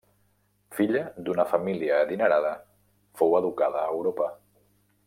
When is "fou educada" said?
3.21-3.85